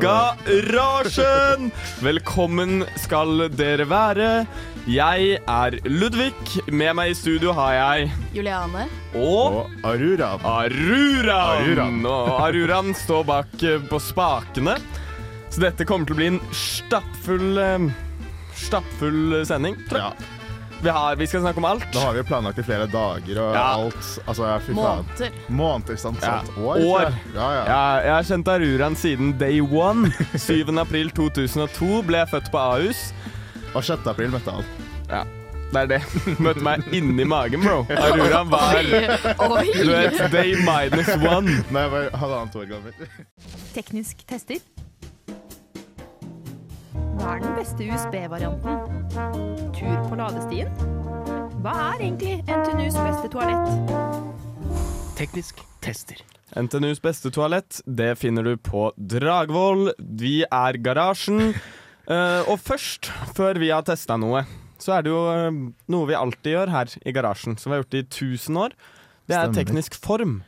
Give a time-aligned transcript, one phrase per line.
[0.00, 1.68] Garasjen!
[2.00, 4.46] Velkommen skal dere være.
[4.88, 6.32] Jeg er Ludvig.
[6.72, 8.86] Med meg i studio har jeg Juliane.
[9.12, 10.40] Og Og Aruran.
[10.40, 11.60] Aruran.
[11.60, 12.00] Aruran.
[12.06, 14.78] Og Aruran står bak eh, på spakene.
[15.50, 17.58] Så dette kommer til å bli en stappfull
[18.54, 19.74] Stappfull sending.
[19.88, 20.12] tror jeg.
[20.20, 20.36] Ja,
[20.82, 21.82] Vi, har, vi skal snakke om alt.
[21.92, 23.64] da har vi jo planlagt i flere dager og Ja.
[23.76, 24.06] alt.
[24.26, 24.46] Altså.
[24.72, 25.30] Måneder.
[25.48, 26.18] Måneder, sant?
[26.22, 26.38] Ja.
[26.40, 26.56] sant.
[26.58, 26.76] År.
[26.86, 27.14] År.
[27.34, 27.64] Ja, ja.
[27.66, 30.10] Ja, jeg har kjent Aruraen siden day one.
[30.38, 30.78] 7.
[30.80, 33.12] april 2002 ble jeg født på Ahus.
[33.74, 34.06] Og 6.
[34.08, 34.64] april møtte han.
[35.10, 35.24] Ja,
[35.74, 36.00] det er det.
[36.40, 37.84] Møtte meg inni magen, bro.
[37.90, 39.68] Aruraen var Oi!
[39.76, 41.60] Du vet, day minus one.
[41.70, 42.92] Nei, jeg var halvannet år gammel.
[43.76, 44.56] Teknisk tester.
[47.20, 48.78] Hva er den beste USB-varianten?
[49.76, 50.70] Tur på ladestien?
[51.60, 53.90] Hva er egentlig NTNUs beste toalett?
[55.18, 56.22] Teknisk tester.
[56.56, 59.90] NTNUs beste toalett, det finner du på Dragvoll.
[60.00, 61.52] Vi er Garasjen.
[62.08, 64.46] Uh, og først, før vi har testa noe,
[64.80, 65.52] så er det jo uh,
[65.92, 68.78] noe vi alltid gjør her i Garasjen, som vi har gjort i 1000 år.
[69.28, 69.60] Det er Stemmer.
[69.60, 70.40] teknisk form.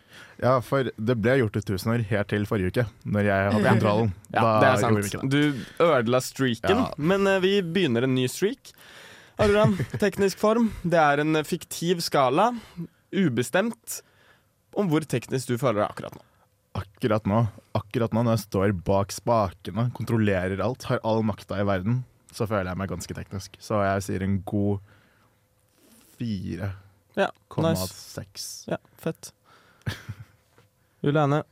[0.43, 3.69] Ja, for det ble gjort i tusen år helt til forrige uke, når jeg hadde
[3.69, 4.09] kontrollen.
[4.35, 5.29] Ja, det er sant.
[5.31, 5.39] Du
[5.87, 6.89] ødela streaken, Ja.
[6.99, 8.73] men eh, vi begynner en ny streak.
[9.39, 10.73] Aruran, teknisk form.
[10.83, 12.51] Det er en fiktiv skala,
[13.15, 14.01] ubestemt,
[14.75, 16.25] om hvor teknisk du føler deg akkurat nå.
[16.83, 17.43] Akkurat nå,
[17.77, 22.01] akkurat nå når jeg står bak spakene, kontrollerer alt, har all makta i verden,
[22.33, 23.59] så føler jeg meg ganske teknisk.
[23.61, 24.81] Så jeg sier en god
[26.19, 26.73] 4,6.
[27.21, 27.29] Ja,
[27.61, 28.71] nice.
[28.73, 29.33] Ja, fett.
[31.03, 31.43] Juliane.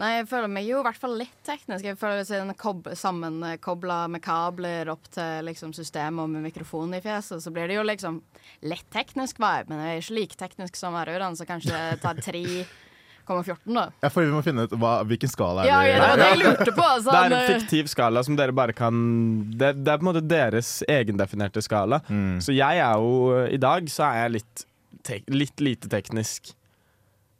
[0.00, 1.84] Nei, jeg føler meg jo i hvert fall litt teknisk.
[1.84, 7.02] Jeg føler meg kob sammenkobla med kabler opp til liksom, systemet og med mikrofonen i
[7.04, 7.42] fjeset.
[7.44, 8.20] Så blir det jo liksom
[8.70, 12.22] litt teknisk vibe, men jeg er ikke like teknisk som Aruran, så kanskje det tar
[12.22, 13.84] 3,14 da.
[14.00, 16.40] Ja, for vi må finne ut hva, hvilken skala er Ja, ja, det det jeg
[16.46, 16.86] lurte på.
[17.10, 18.94] Det er en fiktiv skala som dere bare kan
[19.52, 22.00] Det, det er på en måte deres egendefinerte skala.
[22.08, 22.38] Mm.
[22.40, 24.64] Så jeg er jo I dag så er jeg litt,
[25.04, 26.54] tek, litt lite teknisk.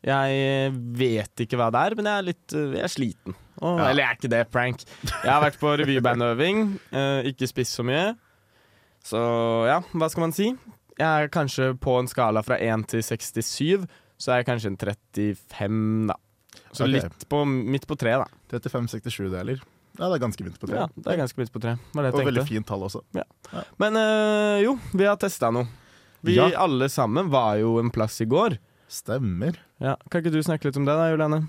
[0.06, 3.34] Jeg vet ikke hva det er, men jeg er litt øh, Jeg er sliten.
[3.61, 3.91] Oh, Ja.
[3.91, 4.84] Eller jeg er ikke det, prank.
[5.05, 6.62] Jeg har vært på revybandøving,
[6.94, 8.15] uh, ikke spist så mye.
[9.05, 9.21] Så
[9.69, 10.47] ja, hva skal man si?
[11.00, 13.84] Jeg er kanskje på en skala fra 1 til 67,
[14.21, 16.17] så er jeg kanskje en 35, da.
[16.72, 16.94] Så okay.
[16.97, 18.59] litt på, midt på treet, da.
[18.61, 19.61] 35-67 deler.
[19.99, 20.81] Ja, det er ganske midt på tre.
[20.81, 21.75] Ja, det er ganske midt på tre.
[21.93, 22.25] Og tenkte.
[22.31, 23.03] veldig fint tall også.
[23.82, 25.69] Men øh, jo, vi har testa noe.
[26.25, 26.50] Vi Ja.
[26.61, 28.56] alle sammen var jo en plass i går.
[28.88, 29.59] Stemmer.
[29.80, 31.42] Ja, Kan ikke du snakke litt om det, da, Juliane?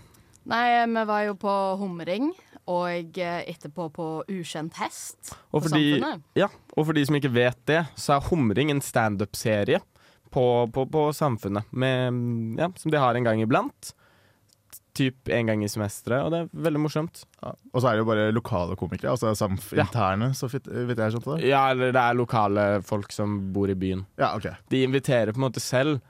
[0.49, 2.31] Nei, vi var jo på humring,
[2.71, 6.23] og eh, etterpå på ukjent hest Og på for, de, Samfunnet.
[6.39, 6.47] ja,
[6.77, 9.81] og for de som ikke vet det, så er Humring en standup-serie
[10.31, 11.67] på, på, på Samfunnet.
[11.75, 12.21] Med,
[12.61, 13.91] ja, som de har en gang iblant.
[14.95, 17.21] Typ en gang i semesteret, og det er veldig morsomt.
[17.43, 17.53] Ja.
[17.71, 19.85] Og så er det jo bare lokale komikere, altså samf Ja.
[19.85, 21.47] interne, så vidt vidt jeg skjønte det.
[21.47, 24.05] Ja, eller det er lokale folk som bor i byen.
[24.19, 24.49] Ja, ok.
[24.71, 26.01] De inviterer på en måte selv.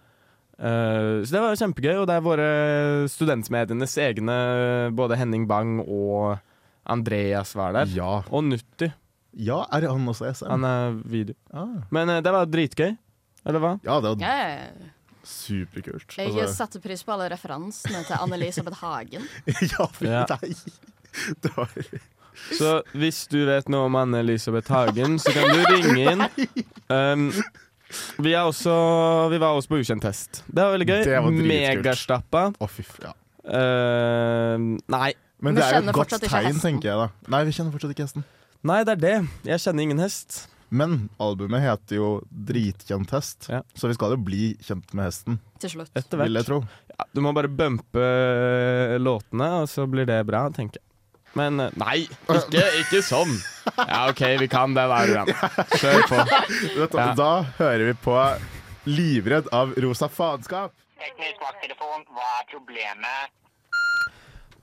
[0.62, 2.48] Eh, så det var kjempegøy, og det er våre
[3.10, 4.36] studentmedienes egne
[4.94, 6.36] Både Henning Bang og
[6.86, 7.90] Andreas var der.
[7.96, 8.20] Ja.
[8.30, 8.92] Og Nutti.
[9.38, 10.50] ja, er han også SM?
[10.54, 11.36] Han er video.
[11.54, 11.80] Ah.
[11.90, 12.96] Men uh, det var dritgøy.
[13.46, 13.76] Eller hva?
[13.86, 14.92] Ja, det var ja.
[15.26, 16.14] superkult.
[16.18, 19.26] Jeg Altså, satte pris på alle referansene til Anne-Elisabeth Hagen.
[19.74, 20.26] ja, for Ja.
[20.30, 20.58] deg.
[21.42, 21.72] Det var
[22.58, 26.24] Så hvis du vet noe om Anne-Elisabeth Hagen, så kan du ringe inn.
[26.90, 27.26] Um,
[28.22, 28.76] vi, er også,
[29.34, 30.44] vi var også på ukjent test.
[30.48, 31.02] Det var veldig gøy.
[31.06, 31.20] Det.
[31.52, 32.46] Megastappa.
[32.62, 32.80] Oh.
[33.04, 33.14] Ja.
[33.46, 35.12] Uh, nei.
[35.42, 36.62] Men Vi er jo et godt tegn, hesten.
[36.62, 37.08] tenker jeg da.
[37.34, 38.26] Nei, vi kjenner fortsatt ikke hesten.
[38.70, 39.16] nei, det er det.
[39.50, 40.44] Jeg kjenner ingen hest.
[40.72, 43.62] Men albumet heter jo Dritkjent hest, Ja.
[43.76, 45.90] så vi skal jo bli kjent med hesten, Til slutt.
[45.98, 46.62] Etter vil jeg tro.
[46.94, 48.06] Ja, du må bare bumpe
[49.02, 50.86] låtene, og så blir det bra, tenker jeg.
[51.38, 51.98] Men eh, nei,
[52.28, 53.34] ikke, ikke sånn.
[53.78, 55.32] Ja, OK, vi kan det der, Jan.
[55.78, 56.24] Kjør på.
[56.82, 57.12] Vet Ja.
[57.18, 58.18] Da hører vi på
[58.90, 60.74] Livredd av rosa faenskap.
[61.02, 63.38] Teknisk vakttelefon, hva er problemet?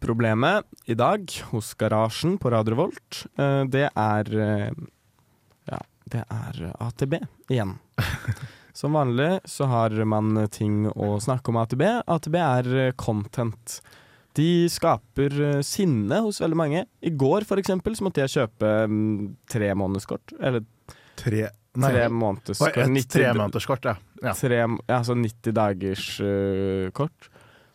[0.02, 4.70] Problemet i dag hos Garasjen på Radio Revolt, eh, det er eh,
[5.70, 5.80] Ja,
[6.12, 7.18] det er AtB
[7.50, 7.78] igjen.
[8.78, 11.82] Som vanlig så har man ting å snakke om AtB.
[12.06, 13.80] AtB er eh, content.
[14.38, 16.84] De skaper eh, sinne hos veldig mange.
[17.02, 19.12] I går for eksempel så måtte jeg kjøpe mm,
[19.50, 20.36] tre månedskort.
[20.38, 20.66] Eller
[21.18, 21.48] Tre
[21.78, 22.76] Nei, tre månedskort.
[22.78, 23.94] et 90 tremånederskort, ja.
[24.24, 24.32] ja.
[24.38, 27.28] Tre, altså 90 dagers uh, kort.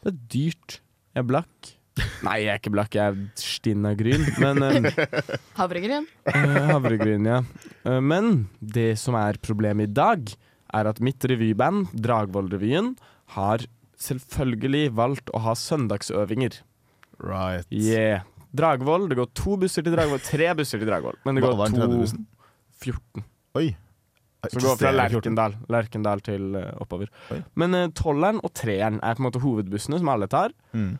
[0.04, 0.78] Det er dyrt.
[1.14, 1.70] Jeg er blakk.
[2.26, 4.26] Nei, jeg er ikke blakk, jeg er stinn av gryn.
[4.42, 4.90] Men eh,
[5.60, 6.10] Havregryn.
[6.28, 7.44] Uh, Havregryn, ja.
[7.86, 10.34] Uh, men det som er problemet i dag,
[10.74, 12.96] er at mitt revyband, Dragvoll-revyen,
[13.38, 13.68] har
[14.04, 16.60] selvfølgelig valgt å ha søndagsøvinger.
[17.24, 17.68] Right.
[17.72, 18.28] Yeah.
[18.54, 19.08] Dragvoll.
[19.10, 20.22] Det går to busser til Dragvoll.
[20.24, 21.18] Tre busser til Dragvoll.
[21.26, 21.88] Men det går to
[22.84, 23.26] 14.
[23.60, 23.72] Oi.
[24.44, 27.08] Så det går fra Lerkendal, Lerkendal til uh, oppover.
[27.32, 27.40] Oi.
[27.60, 30.52] Men uh, tolleren og treeren er på en måte hovedbussene som alle tar.
[30.76, 30.98] Mm.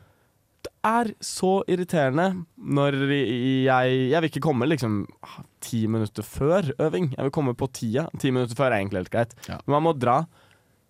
[0.64, 5.02] Det er så irriterende når jeg Jeg vil ikke komme liksom
[5.64, 7.12] ti minutter før øving.
[7.18, 8.08] Jeg vil komme på tida.
[8.20, 9.36] Ti minutter før er egentlig helt greit.
[9.50, 9.60] Ja.
[9.66, 10.22] Men man må dra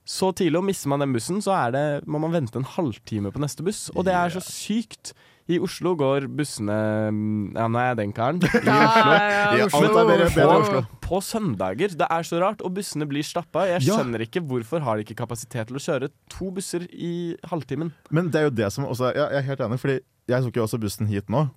[0.06, 3.32] så tidlig, og mister man den bussen, så er det, må man vente en halvtime
[3.32, 3.86] på neste buss.
[3.96, 5.14] Og det er så sykt.
[5.52, 6.76] I Oslo går bussene
[7.12, 8.38] mm, Ja, nå er jeg den karen.
[8.44, 9.16] I Oslo.
[9.18, 9.82] Ja, Oslo.
[9.84, 10.82] Ja, bedre- bedre i på, Oslo.
[11.04, 11.96] på søndager.
[12.00, 13.66] Det er så rart, og bussene blir stappa.
[13.68, 13.98] Jeg Ja.
[13.98, 17.92] skjønner ikke hvorfor har de ikke kapasitet til å kjøre to busser i halvtimen.
[18.10, 20.00] Men det er jo det som også ja, Jeg er helt enig, fordi
[20.32, 21.50] jeg tok jo også bussen hit nå.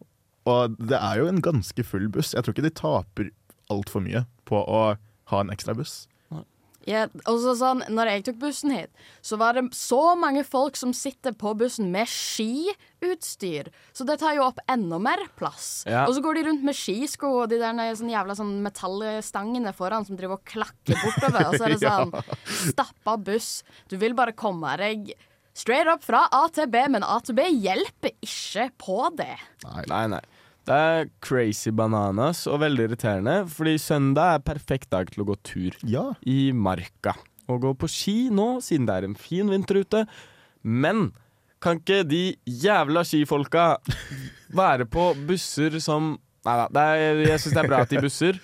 [0.50, 2.34] Og det er jo en ganske full buss.
[2.34, 3.31] Jeg tror ikke de taper
[3.70, 4.96] altfor mye på å
[5.31, 6.08] ha en ekstra buss.
[6.87, 8.91] Så sånn, når jeg tok bussen hit,
[9.25, 13.71] så var det så mange folk som sitter på bussen med skiutstyr.
[13.97, 15.85] Så det tar jo opp enda mer plass.
[15.88, 16.05] Ja.
[16.06, 20.06] Og så går de rundt med skisko og de der sånn jævla sånn metallstangene foran
[20.06, 21.50] som driver og klakker bortover.
[21.50, 23.50] Og så er det sånn stappa buss.
[23.91, 25.12] Du vil bare komme deg
[25.56, 29.35] straight up fra A til B, men A til B hjelper ikke på det.
[29.67, 30.25] Nei, Nei, nei.
[30.66, 35.36] Det er crazy bananas og veldig irriterende, fordi søndag er perfekt dag til å gå
[35.46, 36.08] tur Ja.
[36.26, 37.14] i marka.
[37.48, 40.06] Og gå på ski nå, siden det er en fin vinter ute.
[40.64, 41.12] Men
[41.62, 43.76] kan ikke de jævla skifolka
[44.54, 46.16] være på busser som
[46.46, 48.36] Nei da, jeg syns det er bra at de busser,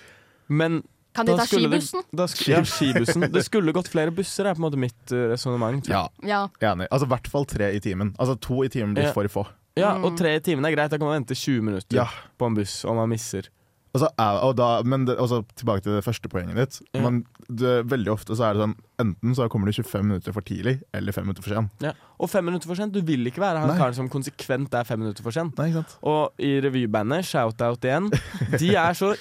[0.51, 0.81] men
[1.15, 1.69] Kan de ta skibussen?
[1.71, 2.03] det- skibussen?
[2.19, 3.31] Da, sk- ja, skibussen.
[3.31, 5.87] Det skulle gått flere busser, er på en måte mitt uh, resonnement.
[5.87, 6.09] ja.
[6.21, 6.49] Ja.
[6.59, 6.87] Enig.
[6.91, 8.11] Altså i hvert fall tre i timen.
[8.19, 9.13] Altså to i timen blir Ja.
[9.13, 9.45] for få.
[9.75, 10.05] Ja, Mm.
[10.05, 10.91] og tre i timen er greit.
[10.91, 12.05] Da kan man vente 20 minutter Ja.
[12.37, 13.47] på en buss om man misser.
[13.95, 16.79] Og så er, og da, men det, også tilbake til det første poenget ditt.
[16.95, 17.01] Ja.
[17.01, 20.41] Man, det, veldig ofte så er det sånn Enten så kommer du 25 minutter for
[20.41, 21.69] tidlig, eller 5 minutter for sent.
[21.81, 21.91] Ja.
[22.19, 22.93] Og fem minutter for sent.
[22.93, 23.77] Du vil ikke være han Nei.
[23.77, 25.55] karen som konsekvent er fem minutter for sent.
[25.57, 25.97] Nei, ikke sant?
[26.09, 28.09] Og i revybandet, shout-out igjen,
[28.61, 29.13] de er så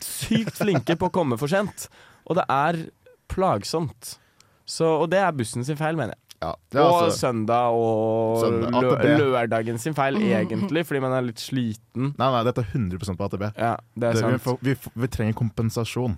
[0.00, 1.88] sykt flinke på å komme for sent.
[2.28, 2.90] Og det er
[3.32, 4.18] plagsomt.
[4.66, 6.20] Så, og det er bussen sin feil, mener jeg.
[6.44, 11.14] Ja, det er og altså, søndag og Søndag, lø lørdagen sin feil, egentlig, fordi man
[11.16, 12.10] er litt sliten.
[12.20, 13.44] nei, nei, dette er 100 på AtB.
[13.56, 14.62] Ja, det er Det, vi, sant.
[14.68, 16.16] vi, får- vi trenger kompensasjon.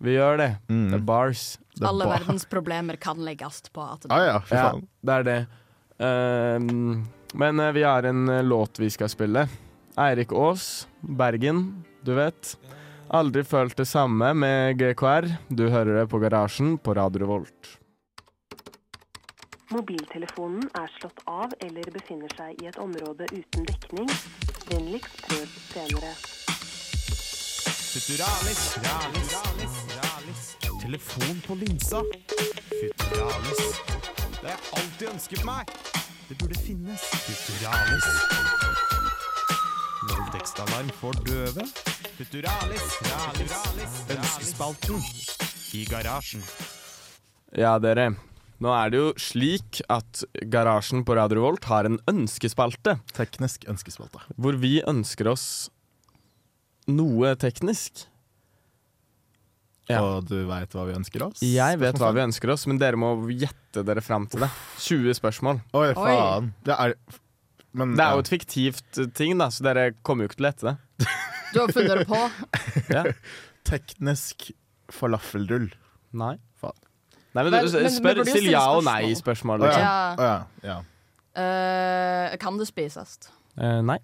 [0.00, 0.50] Vi gjør det.
[0.72, 0.86] Mm.
[0.90, 1.42] Det er bars.
[1.76, 4.10] Det er Alle bar verdens problemer kan legges på AtB.
[4.16, 4.70] Ah, ja, fy Ja,
[5.04, 5.38] det er det.
[6.00, 7.04] Um,
[7.36, 9.44] men eh, vi har en eh, låt vi skal spille.
[10.00, 12.54] Eirik Aas, Bergen, du vet.
[13.12, 15.28] Aldri følt det samme med GKR.
[15.50, 17.76] Du hører det på Garasjen på Radio Revolt.
[19.70, 24.08] Mobiltelefonen er slått av eller befinner seg i et område uten dekning.
[24.66, 26.08] Vennligst prøv senere.
[27.90, 30.42] Futuralis, ralis, ralis, ralis.
[30.82, 32.00] Telefon på linsa.
[32.72, 33.62] Futuralis.
[34.40, 35.70] Det har jeg alltid ønsket meg.
[36.28, 37.04] Det burde finnes.
[37.28, 38.08] Futuralis.
[40.08, 41.68] Voldtektsalarm for døve.
[42.16, 43.94] Futuralis, ralis, ralis.
[44.16, 44.98] Ønskespalten
[45.78, 46.42] i garasjen.
[47.54, 48.08] Ja, dere.
[48.60, 54.20] Nå er det jo slik at Garasjen på Radio Revolt har en ønskespalte, Teknisk ønskespalte.
[54.36, 55.70] hvor vi ønsker oss
[56.90, 58.04] noe teknisk.
[59.90, 60.02] Ja.
[60.04, 61.40] Og du veit hva vi ønsker oss?
[61.42, 64.50] Jeg vet hva vi ønsker oss, men dere må gjette dere fram til det.
[64.84, 65.62] 20 spørsmål.
[65.80, 66.52] Oi, faen.
[66.66, 66.94] Det er
[67.72, 70.46] men, Det er jo et fiktivt eh, ting, da, så dere kommer jo ikke til
[70.46, 71.10] å gjette det.
[71.50, 72.22] Du har funnet det på.
[72.90, 73.04] Ja.
[73.70, 74.50] teknisk
[74.90, 75.68] falafelrull.
[76.18, 76.34] Nei.
[76.62, 76.78] Faen.
[77.34, 79.62] Nei, men, Men- men spør, Still stille ja og nei-spørsmål.
[79.62, 79.82] Liksom.
[79.82, 80.14] Ja.
[80.18, 80.36] Ja.
[80.66, 80.78] ja.
[81.40, 83.18] Eh, kan det spises?
[83.58, 83.98] Uh, nei.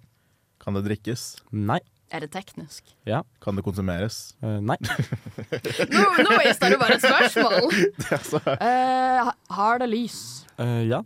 [0.62, 1.25] Kan det drikkes?
[1.50, 1.80] Nei.
[2.14, 2.92] Er det teknisk?
[3.06, 3.25] Ja.
[3.42, 4.37] Kan det konsumeres?
[4.42, 4.76] Uh, nei.
[5.90, 7.66] Nå, nå viste du bare et spørsmål!
[8.62, 10.21] uh, har det lys?
[10.62, 11.02] Eh, ja.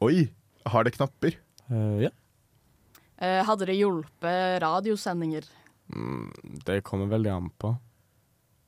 [0.00, 0.30] Oi!
[0.66, 1.36] Har det knapper?
[1.70, 2.10] Eh, ja.
[3.20, 5.44] Eh, hadde det hjulpet radiosendinger?
[6.66, 7.76] Det kommer veldig an på.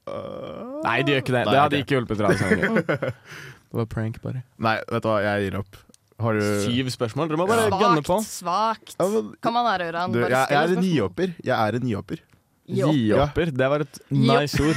[0.08, 1.42] Øh, Nei, det gjør ikke det.
[1.44, 3.12] Nei, Det hadde ikke hjulpet radiosendinger.
[3.68, 4.40] Det var prank, bare.
[4.64, 5.76] Nei, vet du hva, jeg gir opp.
[6.18, 7.28] Har du Syv spørsmål.
[7.30, 8.16] Dere må bare gønne på.
[8.26, 10.14] Svakt, Kan man være Kom an her, Ørjan.
[10.14, 11.34] du, Bare jeg, jeg er en spørsmål.
[11.44, 12.24] Jeg er en nihopper.
[12.68, 12.92] Jopp.
[12.94, 13.50] Gihopper.
[13.56, 14.76] Det var et nice ord.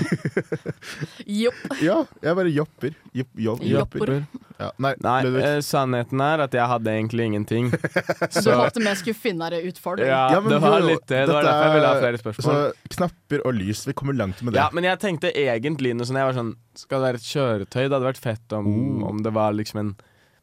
[1.42, 1.60] Jopp.
[1.84, 2.94] Ja, jeg bare jopper.
[3.16, 4.00] Jopp, jopp, Jopper.
[4.00, 4.42] jopper.
[4.62, 4.70] Ja.
[4.84, 7.72] Nei, Nei, eh, sannheten er at jeg hadde egentlig ingenting.
[8.30, 10.08] Så du håpte vi skulle finne det utfordring?
[10.08, 11.24] Ja, Ja, men det var jo, litt det.
[11.28, 12.46] Det var derfor jeg ville ha flere spørsmål.
[12.46, 14.62] Så knapper og lys, vi kommer langt med det.
[14.62, 17.82] Ja, men jeg tenkte egentlig noe sånn Jeg var sånn Skal det være et kjøretøy?
[17.82, 19.10] Det hadde vært fett om, Oh.
[19.10, 19.92] om det var liksom en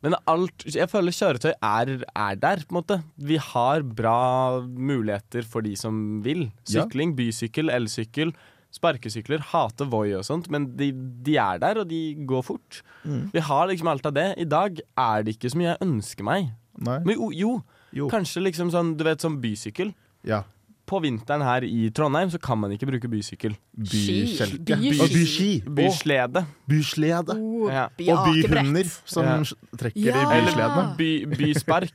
[0.05, 3.01] Men alt Jeg føler kjøretøy er, er der, på en måte.
[3.19, 6.47] Vi har bra muligheter for de som vil.
[6.71, 8.31] Sykling, bysykkel, elsykkel,
[8.75, 9.43] sparkesykler.
[9.51, 10.93] Hater Voi og sånt, men de,
[11.27, 12.83] de er der, og de går fort.
[13.03, 13.31] Mm.
[13.35, 14.29] Vi har liksom alt av det.
[14.39, 16.53] I dag er det ikke så mye jeg ønsker meg.
[16.79, 17.01] Nei.
[17.03, 17.53] Men jo, jo
[17.97, 18.07] Jo.
[18.13, 19.91] kanskje liksom sånn, du vet, sånn bysykkel.
[20.29, 20.45] Ja.
[20.89, 23.53] På vinteren her i Trondheim så kan man ikke bruke bysykkel.
[23.77, 24.77] Byskjelke.
[24.81, 25.49] By- Og byski.
[25.77, 26.43] Byslede.
[26.69, 27.35] Byslede.
[27.37, 27.85] Oh, Ja.
[28.15, 29.43] Og byhunder som Ja.
[29.77, 30.23] trekker Ja.
[30.25, 30.85] i bysledene.
[30.97, 31.93] By, byspark.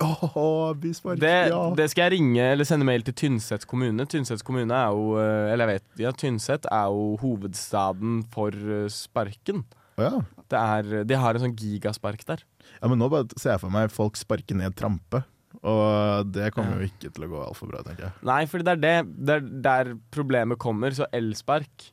[0.00, 1.20] oh, byspark.
[1.20, 1.60] Det, ja.
[1.76, 4.06] det skal jeg ringe eller sende mail til Tynset kommune.
[4.06, 8.88] Tynset kommune er jo eh, Eller jeg vet ja, Tynset er jo hovedstaden for eh,
[8.88, 9.64] sparken.
[9.98, 10.20] Oh, ja.
[10.50, 12.40] Det er, de har en sånn gigaspark der.
[12.80, 15.20] ja, men nå bare ser jeg for meg folk sparke ned trampe.
[15.60, 18.14] Og det kommer jo ikke til å gå altfor bra, tenker jeg.
[18.28, 18.94] Nei, for det er det.
[19.18, 20.94] Det er der problemet kommer.
[20.94, 21.90] Så elspark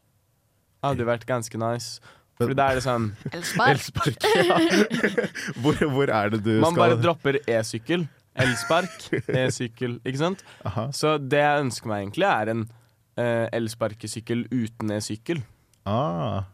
[0.86, 1.98] hadde jo vært ganske nice.
[2.38, 3.72] For da er det sånn Elsberg.
[3.74, 4.28] Elspark.
[4.38, 4.60] Ja.
[5.64, 8.06] Hvor, hvor er det du Man skal bare dropper e-sykkel.
[8.38, 9.08] Elspark,
[9.42, 10.44] e-sykkel, ikke sant?
[10.70, 10.90] Aha.
[10.94, 15.42] Så det jeg ønsker meg egentlig, er en uh, elsparkesykkel uten e-sykkel.
[15.90, 16.46] Ah,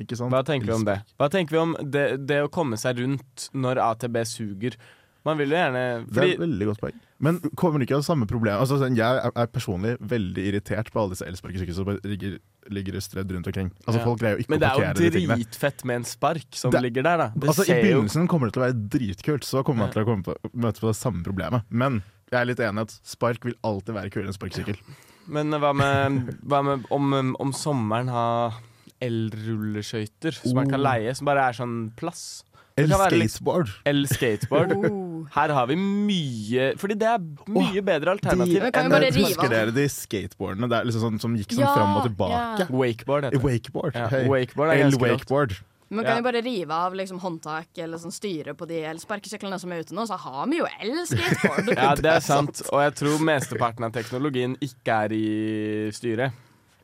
[0.00, 0.34] ikke sant?
[0.34, 0.98] Hva tenker vi om det?
[1.20, 4.78] Hva tenker vi om det, det å komme seg rundt når AtB suger?
[5.26, 6.98] Man vil jo gjerne Det er et veldig godt poeng.
[7.20, 8.56] Men kommer det ikke av samme problem?
[8.62, 12.38] Altså, sånn, jeg er, er personlig veldig irritert på alle disse elsparkesykler som ligger,
[12.72, 13.68] ligger strødd rundt omkring.
[13.84, 14.00] Altså.
[14.06, 17.04] Folk greier jo ikke Men det er jo dritfett med en spark som Det- ligger
[17.04, 17.26] der, da.
[17.36, 20.02] Det Altså, I jo begynnelsen kommer det til å være dritkult, så kommer man til
[20.06, 21.62] å på, møte på det samme problemet.
[21.68, 22.00] Men
[22.32, 24.80] jeg er litt enig at spark vil alltid være kulere enn sparkesykkel.
[25.28, 28.54] Men hva med, hva med om, om sommeren ha
[29.00, 30.84] elrulleskøyter som man kan Oh.
[30.88, 32.44] leie, som bare er sånn plass?
[32.76, 33.68] Det Eller kan være litt- skateboard.
[33.84, 34.72] El-skateboard.
[35.20, 35.26] Oh.
[35.34, 37.18] Her har vi mye Fordi det er
[37.52, 41.34] mye bedre alternativ De, enn bare Husker dere de skateboardene det er liksom sånn, som
[41.36, 42.38] gikk sånn Ja, fram og tilbake?
[42.62, 42.66] ja.
[42.72, 43.42] Wakeboard heter det.
[43.44, 43.94] Wakeboard.
[44.00, 44.24] Ja, Hey.
[44.32, 44.84] wakeboard er.
[44.86, 45.58] El-wakeboard.
[45.90, 46.16] Vi kan Ja.
[46.16, 49.92] jo bare rive av liksom, håndtak eller sånn styre på de elsparkesyklene som er ute
[49.92, 51.68] nå, så har vi jo el-skateboard.
[51.76, 52.62] Ja, det er sant.
[52.72, 56.32] Og jeg tror mesteparten av teknologien ikke er i styret.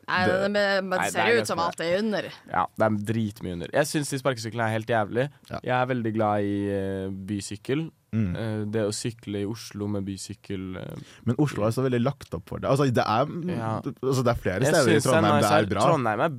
[0.07, 2.27] Nei, Det- det, men Nei, det det ser er jo ut som alt er under.
[2.47, 3.69] Ja, det er dritmye under.
[3.73, 5.25] Jeg syns de sparkesyklene er helt jævlig.
[5.51, 5.59] Ja.
[5.63, 7.89] Jeg er veldig glad i uh, bysykkel.
[8.15, 8.29] Mm.
[8.37, 12.31] Uh, det å sykle i Oslo med bysykkel uh, Men Oslo er så veldig lagt
[12.33, 12.69] opp for det.
[12.71, 13.73] Altså, det, er, Ja.
[13.83, 15.81] altså, det er flere Jeg steder i er Trondheim nice det er bra.
[15.89, 16.37] Trondheim er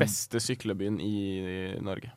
[0.00, 2.10] beste syklebyen i Norge.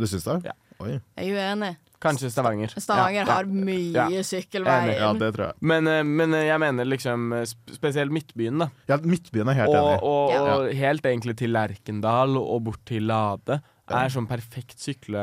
[0.00, 0.38] Du syns det?
[0.48, 0.56] Ja.
[0.82, 0.98] Oi.
[1.18, 1.72] Jeg er uenig.
[2.02, 2.72] Kanskje Stavanger.
[2.82, 3.52] Stavanger Ja, har ja.
[3.68, 4.22] mye Ja.
[4.26, 4.96] sykkelveier.
[4.98, 5.54] Ja, det tror jeg.
[5.62, 8.70] Men, eh, men eh, jeg mener liksom eh, spesielt Midtbyen, da.
[8.90, 10.02] Ja, Midtbyen er helt Og, enig.
[10.02, 10.40] og, Ja.
[10.56, 13.60] og helt egentlig til Lerkendal og bort til Lade.
[13.92, 15.20] Er sånn perfekt sykle,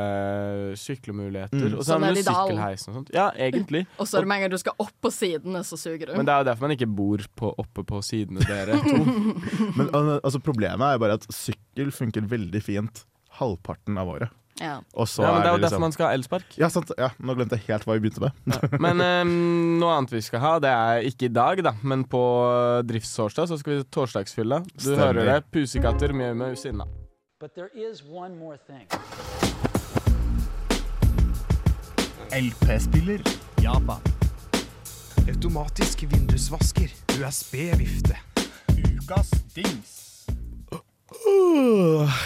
[0.78, 1.70] syklemuligheter.
[1.72, 1.74] Mm.
[1.74, 3.10] Og så Sånn har er det sykkelheisen og sånt.
[3.16, 3.86] Ja, egentlig.
[3.98, 6.16] Og så er det med en gang du skal opp på sidene, så suger du.
[6.16, 9.00] Men det er jo derfor man ikke bor på, oppe på sidene dere to.
[9.78, 9.90] Men
[10.22, 13.04] altså, problemet er jo bare at sykkel funker veldig fint
[13.40, 14.30] halvparten av året.
[14.58, 14.80] Ja.
[14.92, 16.56] Og så Ja, men det er er jo det derfor liksom man skal ha elspark.
[16.58, 16.90] Ja, sant.
[16.98, 18.32] Ja, nå glemte jeg helt hva vi begynte med.
[18.50, 18.78] Ja.
[18.82, 22.20] Men um, noe annet vi skal ha, det er ikke i dag, da, men på
[22.50, 24.60] eh, driftstorsdag så skal vi torsdagsfylla.
[24.74, 25.04] Du Stemmer.
[25.06, 25.38] hører det.
[25.54, 26.84] Pusekatter, mye med sinna.
[27.40, 28.84] But there is one more thing.
[32.30, 33.20] LP-spiller.
[33.62, 34.00] Japan.
[35.28, 36.92] Automatisk vindusvasker.
[37.16, 38.16] USB-vifte.
[38.76, 39.99] Ukas dings.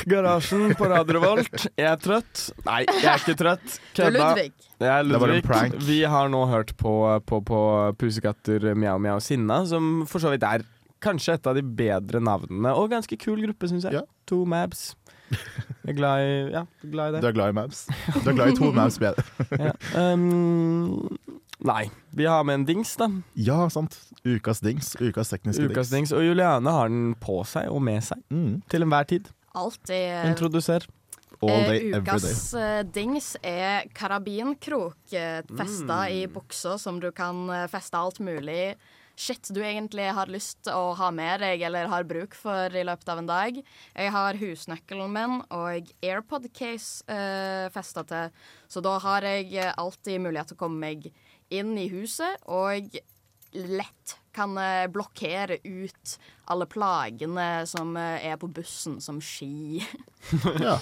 [0.09, 1.67] Garasjen på Radio Revolt.
[1.79, 2.43] Jeg er trøtt.
[2.67, 3.77] Nei, jeg er ikke trøtt.
[3.95, 4.29] Det er Kødda.
[4.29, 4.47] Ludvig.
[4.81, 5.43] Jeg er Det Ludvig.
[5.47, 5.77] prank.
[5.87, 6.95] Vi har nå hørt på,
[7.29, 7.61] på, på
[8.01, 10.65] Pusekatter Mjau Mjau Sinna, som for så vidt er
[11.05, 13.99] kanskje et av de bedre navnene, og ganske kul gruppe, syns jeg.
[14.01, 14.05] Ja.
[14.31, 14.93] To Mabs.
[15.35, 17.29] Jeg er glad i, ja, glad i Du det.
[17.33, 17.83] er glad i Mabs?
[18.23, 19.25] Du er glad i to Mabs bedre?
[19.59, 19.73] Ja.
[20.15, 21.19] Um,
[21.65, 23.09] nei, vi har med en dings, da.
[23.35, 23.97] Ja, sant.
[24.25, 24.93] Ukas dings.
[25.01, 26.11] Ukas tekniske Ukas dings.
[26.11, 26.13] dings.
[26.13, 28.63] Og Juliane har den på seg og med seg Mm.
[28.69, 29.29] til enhver tid.
[29.55, 30.87] Alltid Introduser.
[31.43, 32.01] All Eh, day, every day.
[32.01, 36.13] ukas eh, dings er karabinkrok eh, festa Mm.
[36.13, 38.77] i buksa, som du kan eh, feste alt mulig
[39.17, 42.83] shit du egentlig har lyst til å ha med deg eller har bruk for i
[42.83, 43.61] løpet av en dag.
[43.95, 48.31] Jeg har husnøkkelen min og AirPod-case eh, festa til,
[48.69, 51.13] så da har jeg eh, alltid mulighet til å komme meg
[51.53, 52.95] inn i huset og
[53.55, 56.17] lett kan eh, blokkere ut
[56.51, 59.83] alle plagene som eh, er på bussen, som ski.
[60.61, 60.79] Ja.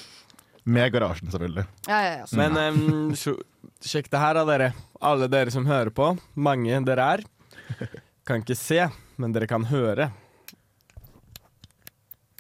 [0.63, 1.65] Med garasjen, selvfølgelig.
[1.89, 2.27] Ja, ja, ja.
[2.39, 3.15] Men um,
[3.83, 4.69] sjekk det her da, dere.
[5.03, 6.13] Alle dere som hører på.
[6.39, 7.25] Mange dere er.
[8.23, 8.85] Kan ikke se,
[9.19, 10.13] men dere kan høre.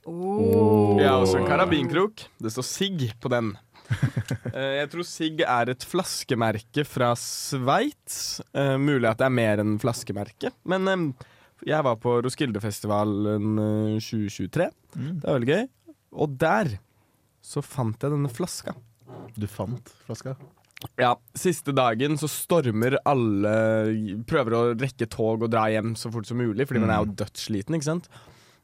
[0.06, 0.94] Oh.
[0.98, 2.22] Vi har også en karabinkrok.
[2.38, 3.56] Det står Sigg på den.
[4.52, 8.42] Eh, jeg tror Sigg er et flaskemerke fra Sveits.
[8.52, 10.50] Eh, mulig at det er mer enn flaskemerke.
[10.68, 11.04] Men em,
[11.64, 14.66] jeg var på Roskildefestivalen eh, 2023.
[14.92, 15.06] Mm.
[15.22, 15.64] Det var veldig gøy.
[16.20, 16.74] Og der
[17.42, 18.74] så fant jeg denne flaska.
[19.38, 20.34] Du fant flaska?
[21.00, 23.52] Ja, Siste dagen så stormer alle
[24.28, 27.16] Prøver å rekke tog og dra hjem så fort som mulig, fordi man er jo
[27.22, 27.78] dødssliten.
[27.78, 28.10] ikke sant?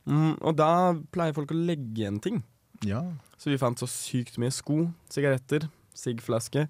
[0.08, 0.70] Mm, og da
[1.14, 2.42] pleier folk å legge igjen ting.
[2.86, 3.02] Ja.
[3.38, 6.66] Så vi fant så sykt mye sko, sigaretter, siggflaske,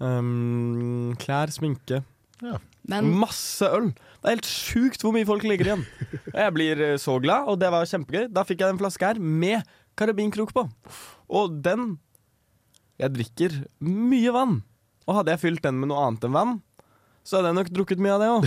[0.00, 2.02] um, klær, sminke.
[2.88, 3.90] Men Masse øl!
[3.92, 5.84] Det er helt sjukt hvor mye folk ligger igjen.
[6.32, 8.28] Og jeg blir eh, så glad, og det var kjempegøy.
[8.32, 9.66] Da fikk jeg den flaska her med
[9.98, 10.64] karabinkrok på.
[11.28, 11.98] Og den
[12.98, 13.52] Jeg drikker
[13.84, 14.56] mye vann.
[15.06, 16.56] Og hadde jeg fylt den med noe annet enn vann,
[17.28, 18.46] så hadde jeg nok drukket mye av det òg.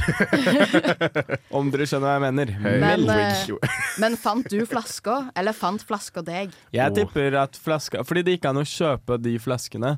[1.60, 2.54] Om dere skjønner hva jeg mener.
[2.82, 6.56] Men, eh, men fant du flaska, eller fant flaska deg?
[6.74, 9.94] Jeg tipper at flaska Fordi det gikk an å kjøpe de flaskene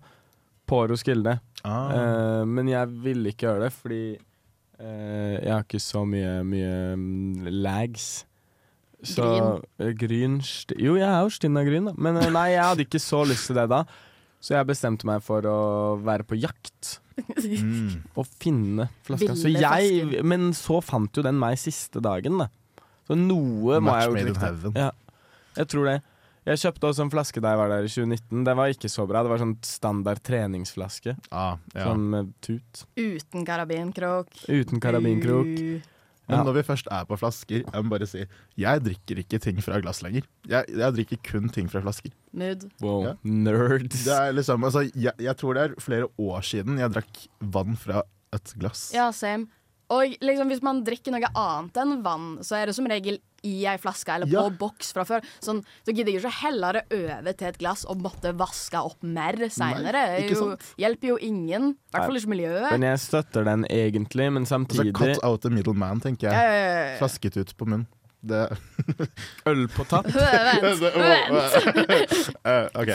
[0.68, 1.38] på Roskilde.
[1.64, 1.96] Ah.
[1.96, 4.04] Uh, men jeg ville ikke gjøre det, fordi
[4.82, 8.10] uh, jeg har ikke så mye, mye mm, lags.
[9.04, 9.96] Så Gryn?
[10.00, 10.36] Gryn
[10.80, 11.96] Jo, jeg er jo stinn av gryn, da.
[12.00, 13.82] Men eh, nei, jeg hadde ikke så lyst til det da.
[14.44, 15.60] Så jeg bestemte meg for å
[16.04, 16.98] være på jakt
[17.44, 18.02] Mm.
[18.16, 19.36] Å finne flaska.
[19.38, 22.48] Så jeg, men så fant jo den meg siste dagen, da.
[23.08, 24.78] Så noe må Match jeg jo made in heaven.
[24.80, 24.90] Ja,
[25.58, 25.98] jeg tror det.
[26.44, 28.44] Jeg kjøpte også en flaske da jeg var der i 2019.
[28.48, 29.22] Den var ikke så bra.
[29.24, 31.16] Det var sånn standard treningsflaske.
[31.32, 31.86] Ah, ja.
[31.88, 32.84] Sånn med tut.
[33.00, 34.34] Uten karabinkrok.
[34.52, 35.52] Uten karabinkrok.
[35.54, 35.90] Uh,
[36.30, 36.44] Men Ja.
[36.44, 38.26] når vi først er på flasker, jeg må bare si
[38.58, 40.24] Jeg drikker ikke ting fra glass lenger.
[40.48, 42.12] Jeg, jeg drikker kun ting fra flasker.
[42.34, 42.64] mood.
[42.82, 43.14] Wow, Ja.
[43.24, 44.04] nerds.
[44.06, 47.76] Det er liksom, altså, jeg, jeg tror det er flere år siden jeg drakk vann
[47.76, 48.04] fra
[48.34, 48.92] et glass.
[48.94, 49.48] Ja, same.
[49.92, 53.66] Og liksom, hvis man drikker noe annet enn vann, så er det som regel i
[53.68, 54.44] ei flaske eller Ja.
[54.50, 55.24] på boks fra før.
[55.44, 59.02] Sånn, så gidder jeg ikke helle det over til et glass og måtte vaske opp
[59.04, 60.04] mer seinere.
[60.80, 61.72] Hjelper jo ingen.
[61.74, 62.72] I hvert fall ikke miljøet.
[62.72, 66.34] Men jeg støtter den egentlig, men Altså, samtidig cut out the middle man, tenker jeg.
[66.34, 66.98] ja, ja, ja.
[67.00, 67.86] Flasket ut på munn.
[68.24, 68.58] Det
[69.52, 70.06] Øl på tapp.
[70.08, 70.80] Vent,
[71.92, 72.30] vent.
[72.48, 72.92] Eh, OK.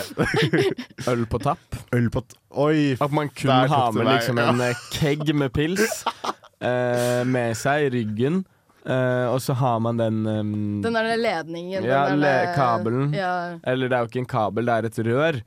[1.13, 1.77] Øl på tapp.
[1.93, 2.97] Øl på t Oi!
[3.01, 6.01] At man kun har med liksom en eh, kegg med pils
[6.65, 8.41] eh, med seg i ryggen.
[8.87, 10.53] Eh, og så har man den um,
[10.85, 11.83] Den der ledningen.
[11.85, 13.13] Ja, den der, le- kabelen.
[13.17, 13.33] Ja.
[13.67, 15.41] Eller det er jo ikke en kabel, det er et rør.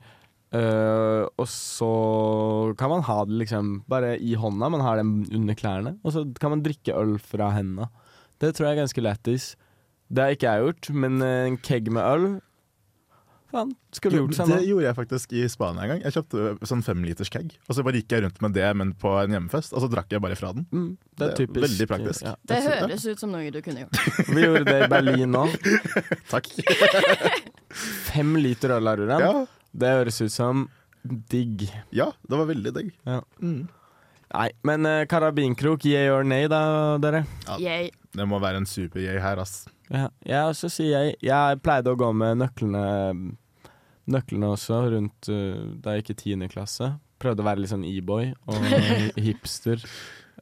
[0.52, 5.56] Uh, og så kan man ha det liksom bare i hånda, man har den under
[5.56, 5.94] klærne.
[6.04, 7.88] Og så kan man drikke øl fra hendene.
[8.42, 9.52] Det tror jeg er ganske lættis.
[10.12, 12.26] Det har ikke jeg gjort, men eh, en kegg med øl
[13.52, 16.02] Faen, skulle Jo, gjort det gjorde jeg faktisk i Spania en gang.
[16.06, 19.12] Jeg kjøpte sånn femliters kegg, og så bare gikk jeg rundt med det, men på
[19.20, 20.64] en hjemmefest, og så drakk jeg bare fra den.
[20.72, 20.86] Mm,
[21.20, 22.24] det er Det er veldig praktisk.
[22.24, 22.32] Ja.
[22.48, 24.00] Det høres ut som noe du kunne gjort.
[24.34, 25.44] Vi gjorde det i Berlin nå.
[26.32, 26.48] Takk.
[28.12, 29.20] Fem liter øl, Aruran.
[29.20, 30.66] Ja, Det høres ut som
[31.04, 31.68] digg.
[31.92, 32.90] ja, det var veldig digg.
[33.04, 33.20] Ja.
[33.42, 33.68] Mm.
[34.32, 37.26] Nei, men uh, karabinkrok, yeah or nay da, dere?
[37.60, 37.82] Ja.
[38.16, 39.66] Det må være en super-yay her, ass.
[39.92, 42.84] Ja, jeg også sier jeg Jeg pleide å gå med nøklene
[44.10, 46.94] Nøklene også rundt uh, da jeg gikk i tiende klasse.
[47.22, 48.64] Prøvde å være litt sånn e-boy og
[49.26, 49.82] hipster.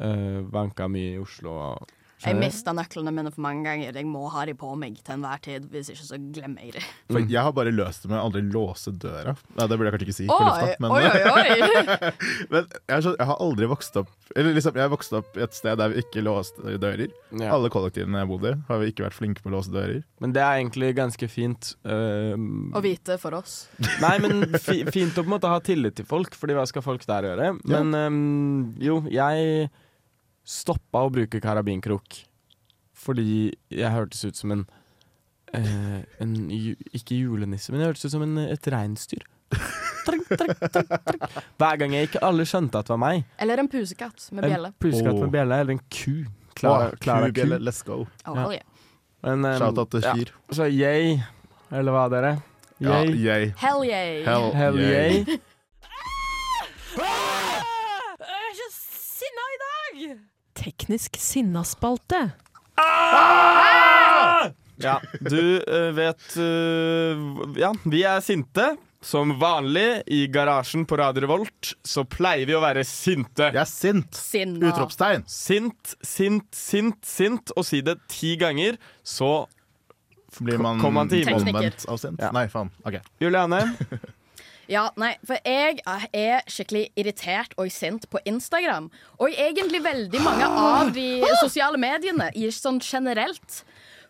[0.01, 1.57] Uh, vanka mye i Oslo.
[1.61, 1.97] Og,
[2.29, 3.97] jeg mista nøklene mine for mange ganger.
[3.97, 5.69] Jeg må ha de på meg til enhver tid.
[5.73, 6.83] Hvis ikke så glemmer jeg de.
[7.11, 9.33] For jeg har bare løst det med å aldri låse døra.
[9.57, 12.13] Nei, det burde jeg kanskje ikke si på Oi, lufta, men, oi, oi, oi.
[12.53, 15.45] men jeg, så, jeg har aldri vokst opp Eller liksom, jeg har vokst opp i
[15.47, 17.11] et sted der vi ikke låste dører.
[17.41, 17.51] ja.
[17.57, 20.03] Alle kollektivene jeg bodde i, har vi ikke vært flinke på å låse dører.
[20.23, 21.73] Men det er egentlig ganske fint.
[21.89, 22.35] uh,
[22.77, 23.63] Å vite for oss.
[24.05, 26.85] Nei, men fi, fint å på en måte ha tillit til folk, Fordi hva skal
[26.85, 27.53] folk der gjøre?
[27.65, 28.19] Men um,
[28.83, 29.71] jo, jeg
[30.51, 32.25] stoppa å bruke karabinkrok
[33.01, 34.65] fordi jeg hørtes ut som en
[35.57, 39.23] eh, en ju, Ikke julenisse, men jeg hørtes ut som en, et reinsdyr.
[40.05, 41.33] Tring, tring, tring, tring.
[41.61, 43.25] Hver gang jeg ikke alle skjønte at det var meg.
[43.43, 44.71] Eller en pusekatt med bjelle.
[44.73, 46.15] En pusekatt med bjelle eller en ku.
[46.61, 47.47] Klara, Klara ku.
[47.59, 48.03] let's go.
[48.29, 48.61] Oh, Ja.
[49.23, 50.15] Men, um, Shout-out til ja.
[50.57, 51.19] Så yay,
[51.71, 52.31] eller hva dere?
[52.81, 53.17] Ja, Yay.
[53.21, 53.51] yay.
[53.61, 54.23] Hell yeah.
[54.25, 55.41] Hell, Hell yay.
[60.61, 62.31] Teknisk sinnaspalte.
[64.81, 68.75] Ja, du eh, vet eh, Ja, vi er sinte.
[69.01, 73.47] Som vanlig i garasjen på Radio Revolt så pleier vi å være sinte.
[73.49, 74.13] Jeg er sint!
[74.13, 74.69] Sinna.
[74.69, 75.25] Utropstegn.
[75.25, 77.55] Sint, sint, sint, sint.
[77.57, 79.47] Og si det ti ganger, så
[80.37, 82.21] Blir man man omvendt av sint?
[82.21, 82.29] Ja.
[82.37, 82.69] Nei, faen.
[82.85, 83.01] OK.
[83.25, 83.63] Juliane,
[84.71, 85.81] Ja, nei, for jeg
[86.15, 88.87] er skikkelig irritert og sint på Instagram.
[89.19, 91.09] Og egentlig veldig mange av de
[91.43, 93.65] sosiale mediene i sånn generelt.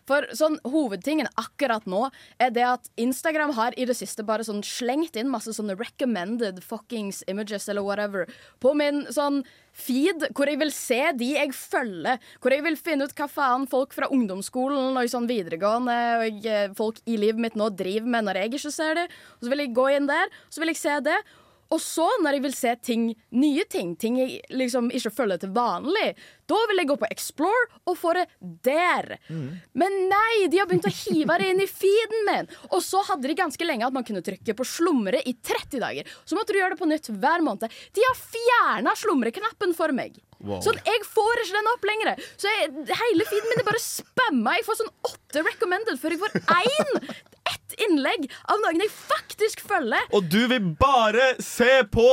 [0.09, 2.07] For sånn hovedtingen akkurat nå
[2.41, 6.61] er det at Instagram har i det siste bare sånn slengt inn masse sånne recommended
[6.65, 8.29] fuckings images eller whatever
[8.63, 12.19] på min sånn feed, hvor jeg vil se de jeg følger.
[12.43, 16.65] Hvor jeg vil finne ut hva faen folk fra ungdomsskolen og sånn videregående og eh,
[16.77, 19.07] folk i livet mitt nå driver med når jeg ikke ser det.
[19.39, 21.19] Så vil jeg gå inn der, så vil jeg se det.
[21.71, 23.03] Og så, når jeg vil se ting,
[23.39, 26.09] nye ting, ting jeg liksom ikke følger til vanlig,
[26.51, 28.25] da vil jeg gå på Explore og få det
[28.67, 29.13] der.
[29.73, 32.51] Men nei, de har begynt å hive det inn i feeden min.
[32.71, 36.11] Og så hadde de ganske lenge at man kunne trykke på slumre i 30 dager.
[36.25, 37.71] Så måtte du gjøre det på nytt hver måned.
[37.95, 40.19] De har fjerna slumreknappen for meg.
[40.41, 40.61] Wow.
[40.65, 42.13] Sånn, Jeg får ikke den opp lenger.
[42.41, 44.55] Så jeg, hele feeden min er bare spamma.
[44.57, 47.03] Jeg får sånn åtte recommended før jeg får én
[47.51, 50.03] ett innlegg av noen jeg faktisk følger.
[50.15, 52.05] Og du vil bare se på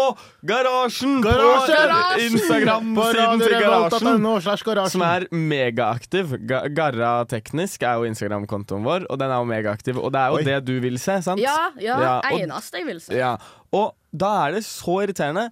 [0.49, 1.91] Garasjen, Garasjen!
[1.91, 2.25] på!
[2.29, 4.25] Instagram-siden til Garasjen.
[4.25, 4.93] Garasjen.
[4.95, 6.35] Som er megaaktiv.
[6.49, 10.01] Ga Garra Teknisk er jo Instagram-kontoen vår, og den er jo megaaktiv.
[10.01, 10.45] Og det er jo Oi.
[10.49, 11.43] det du vil se, sant?
[11.43, 13.17] Ja, ja, Ja, eneste jeg vil se.
[13.19, 13.37] Ja.
[13.75, 15.51] Og da er det så irriterende.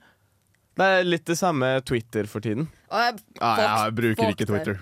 [0.77, 2.67] Det er litt det samme Twitter for tiden.
[2.93, 3.53] Og jeg, Ja,
[3.87, 4.77] jeg bruker folk ikke Twitter.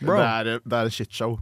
[0.00, 1.36] Det er, det er shitshow.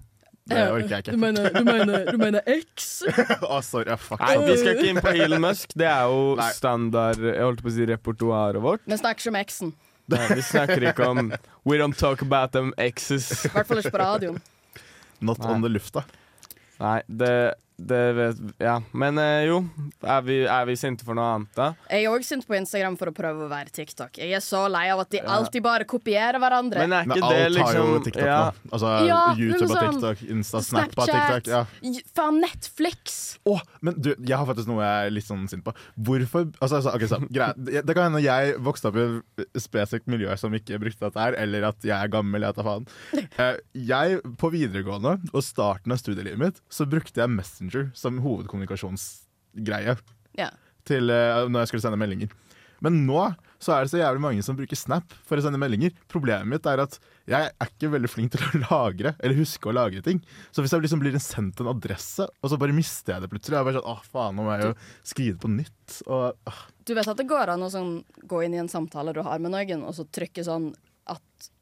[0.44, 1.20] Det orker jeg Du ikke.
[1.22, 3.02] mener, du mener, du mener X?
[3.48, 3.86] oh, sorry.
[3.88, 4.20] ja, Fuck.
[4.20, 5.72] Nei, vi skal ikke inn på Elon Musk.
[5.78, 6.50] Det er jo Nei.
[6.52, 8.82] standard Jeg holdt på å si repertoaret vårt.
[8.84, 9.72] Vi snakker ikke om X-en.
[10.12, 11.30] Nei, vi snakker ikke om
[11.64, 13.30] We don't talk about them X's.
[13.48, 14.36] I hvert fall ikke på radioen.
[15.24, 15.54] Not Nei.
[15.54, 16.02] on the lufta.
[16.82, 17.32] Nei, det,
[17.76, 18.76] det vet Ja.
[18.92, 19.56] Men eh, jo,
[20.06, 21.72] er vi, er vi sinte for noe annet, da?
[21.90, 24.20] Jeg er òg sint på Instagram for å prøve å være TikTok.
[24.22, 26.84] Jeg er så lei av at de alltid bare kopierer hverandre.
[26.84, 28.38] Men er Men ikke alt det har liksom jo TikTok ja.
[28.44, 28.70] nå.
[28.78, 31.50] Altså Ja, YouTube men og sånn- TikTok, Insta, Snap og TikTok.
[31.50, 31.64] Ja.
[31.82, 33.18] J- Faen, Netflix!
[33.44, 35.74] Åh, men du, jeg har faktisk noe jeg er litt sånn sint på.
[35.98, 37.58] Hvorfor altså, altså, ok, så, greit.
[37.58, 39.04] Det det kan hende jeg vokste opp i
[39.42, 42.46] et spesifikt miljø som ikke brukte dette her, eller at jeg er gammel.
[42.46, 42.86] Jeg tar faen.
[43.34, 47.63] Eh, jeg, på videregående og starten av studielivet mitt, så brukte jeg Messenger
[47.94, 49.96] som hovedkommunikasjonsgreie
[50.38, 50.50] Ja.
[50.84, 52.28] til uh, når jeg skulle sende meldinger.
[52.84, 55.94] Men nå så er det så jævlig mange som bruker Snap for å sende meldinger.
[56.10, 56.98] Problemet mitt er at
[57.30, 60.20] jeg er ikke veldig flink til å lagre, eller huske å lagre ting.
[60.52, 63.56] Så hvis jeg liksom blir sendt en adresse, og så bare mister jeg det plutselig,
[63.56, 64.74] jeg er bare sånn, åh faen, nå må jeg jo
[65.14, 65.96] skrive det på nytt.
[66.12, 66.58] Og.
[66.84, 67.94] Du vet at det går an å sånn,
[68.28, 70.74] gå inn i en samtale du har med noen, og så trykke sånn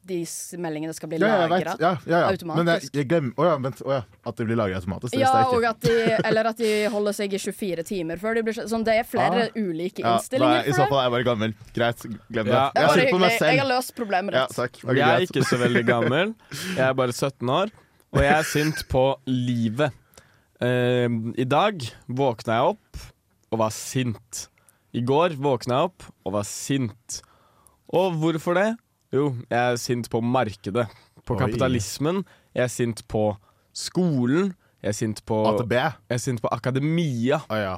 [0.03, 0.19] at de
[0.59, 1.73] meldingene skal bli ja, jeg lagra?
[1.79, 2.29] ja, ja, ja.
[2.33, 2.57] automatisk.
[2.59, 5.15] Men jeg, jeg glemmer, åja, vent, åja, at de blir lagret automatisk.
[5.19, 5.95] Ja, og at de,
[6.27, 8.83] eller at de holder seg i 24 timer før de blir sånn.
[8.87, 11.55] Det er flere ulike Ja, da er, innstillinger I så fall er jeg bare gammel.
[11.77, 12.55] Greit, glem det.
[12.55, 12.65] Ja.
[12.75, 13.49] Jeg bare sitter på meg hyggelig.
[13.53, 14.59] Jeg har løst problemet Ja, ditt.
[14.59, 14.79] takk.
[14.83, 16.37] Ok, Jeg er ikke så veldig gammel.
[16.75, 17.75] Jeg er bare 17 år,
[18.13, 19.99] og jeg er sint på livet.
[20.63, 23.05] Uh, I dag våkna jeg opp
[23.53, 24.47] og var sint.
[24.93, 27.21] I går våkna jeg opp og var sint.
[27.93, 28.71] Og hvorfor det?
[29.13, 30.87] Jo, jeg er sint på markedet.
[31.23, 31.39] På Oi.
[31.45, 32.23] kapitalismen.
[32.55, 33.27] Jeg er sint på
[33.73, 34.53] skolen.
[34.83, 35.71] Jeg er sint på, AtB.
[35.77, 37.37] jeg er sint på akademia.
[37.47, 37.77] Oh, ja.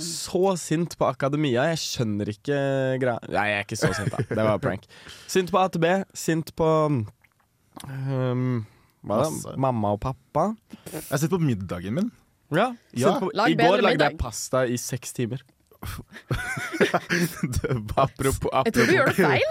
[0.00, 1.66] Så sint på akademia.
[1.68, 2.56] Jeg skjønner ikke
[3.02, 4.22] greia Nei, jeg er ikke så sint, da.
[4.30, 4.86] Det var prank.
[5.28, 5.84] Sint på AtB.
[6.16, 8.62] Sint på um,
[9.04, 9.54] hva da?
[9.60, 10.46] Mamma og pappa.
[10.94, 12.10] Jeg sitter på middagen min.
[12.50, 13.12] Ja, Ja.
[13.12, 15.44] sint på, I går lagde jeg pasta i seks timer.
[15.80, 19.50] Det var- Apropos, Jeg tror du gjør det feil.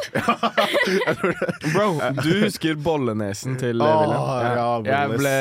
[1.74, 1.88] Bro,
[2.22, 4.22] du husker bollenesen til oh, William?
[4.86, 5.34] ja, jeg ble,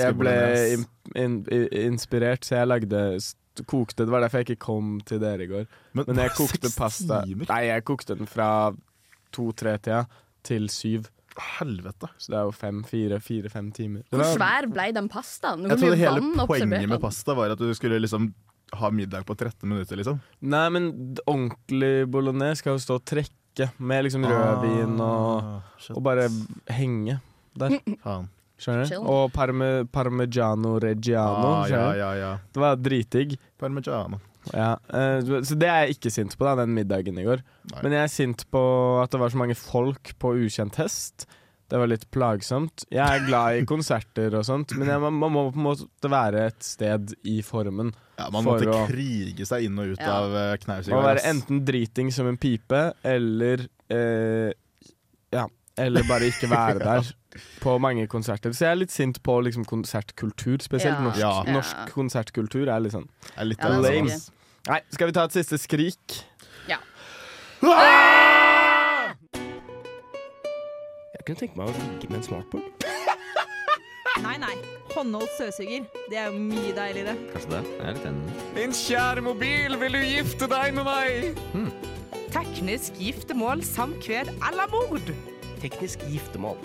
[0.00, 0.34] jeg ble
[0.74, 3.04] in, in, in, inspirert, så jeg lagde
[3.66, 5.64] Kokte, Det var derfor jeg ikke kom til dere i går.
[5.98, 7.48] Men jeg kokte pasta timer?
[7.50, 8.50] Nei, jeg kokte den fra
[9.34, 10.04] to-tre-tida
[10.46, 11.10] til syv.
[11.58, 12.08] Helvete.
[12.18, 14.06] Så det er jo fem, fire, fire-fem timer.
[14.10, 15.66] Hvor svær ble den pastaen?
[15.66, 18.30] Jeg tror trodde hele poenget med pasta var at du skulle liksom
[18.78, 20.20] ha middag på 13 minutter, liksom.
[20.40, 20.90] Nei, men
[21.26, 26.28] ordentlig bolognese skal jo stå og trekke med liksom rødvin og, Ah, og bare
[26.70, 27.18] henge
[27.58, 27.80] der.
[28.04, 28.28] Faen.
[28.60, 28.96] Skjønner du?
[29.08, 31.52] Og parme, parmigiano reggiano.
[31.62, 32.32] Ah, ja, ja, ja.
[32.52, 33.38] Det var dritdigg.
[33.58, 34.20] Parmigiano.
[34.52, 37.40] Ja, eh, så det er jeg ikke sint på, da, den middagen i går.
[37.72, 37.82] Nei.
[37.84, 38.62] Men jeg er sint på
[39.02, 41.26] at det var så mange folk på ukjent hest.
[41.70, 42.84] Det var litt plagsomt.
[42.92, 46.10] Jeg er glad i konserter og sånt, men jeg, man, man må på en måte
[46.12, 47.92] være et sted i formen.
[48.20, 50.12] Ja, man måtte å- krige seg inn og ut Ja.
[50.20, 54.52] av uh, knaus i Man må være enten driting som en pipe, eller eh,
[55.32, 55.46] Ja,
[55.80, 57.10] eller bare ikke være der
[57.62, 58.50] på mange konserter.
[58.52, 61.04] Så jeg er litt sint på liksom, konsertkultur, spesielt Ja.
[61.06, 61.20] norsk.
[61.22, 61.32] Ja.
[61.54, 63.06] Norsk konsertkultur er litt sånn
[63.36, 64.10] er litt Ja, er lame.
[64.10, 64.34] sant.
[64.68, 66.18] Nei, skal vi ta et siste skrik?
[66.68, 66.76] Ja.
[71.14, 72.89] Jeg kunne tenke meg å ligge med en smartboard.
[74.18, 74.54] Nei, nei.
[74.90, 75.84] Håndholdt støvsuger.
[76.10, 77.14] Det er jo mye deiligere.
[77.30, 77.60] Kanskje det?
[77.70, 78.34] Jeg er litt enig.
[78.56, 81.38] Min kjære mobil, vil du gifte deg med meg?
[82.34, 85.12] Teknisk giftermål, samkved eller mord.
[85.62, 86.58] Teknisk giftermål.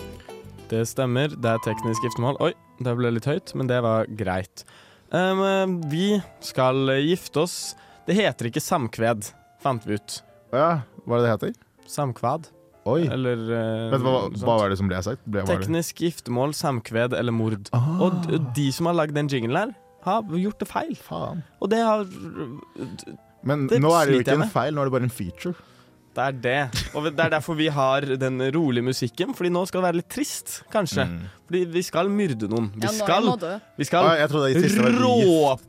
[0.70, 2.40] Det stemmer, det er teknisk giftermål.
[2.42, 4.66] Oi, det ble litt høyt, men det var greit.
[5.14, 7.58] Um, vi skal gifte oss.
[8.06, 9.30] Det heter ikke samkved,
[9.62, 10.20] fant vi ut.
[10.50, 11.56] Ja, hva er det det heter?
[11.90, 12.50] Samkvad.
[12.86, 13.02] Oi.
[13.10, 15.24] Eller eh, Men hva, hva var det som ble sagt?
[15.26, 15.66] Ble, var det?
[15.66, 17.68] Teknisk giftermål, samkved eller mord.
[17.74, 17.88] Ah.
[18.06, 19.74] Og d- de som har lagd den jinglen her,
[20.06, 20.94] har gjort det feil.
[21.02, 21.40] Faen.
[21.60, 22.04] Og det har
[23.46, 24.52] Men Det nå er det jo sliter ikke jeg en med.
[24.54, 25.54] feil, nå er det bare en feature.
[26.16, 26.60] Det er det.
[26.96, 29.34] Og det er derfor vi har den rolige musikken.
[29.36, 31.04] Fordi nå skal det være litt trist, kanskje.
[31.10, 31.26] Mm.
[31.46, 32.70] Fordi vi skal myrde noen.
[32.72, 35.04] Vi Ja, nå skal, vi skal Ah, jeg trodde det siste var gift.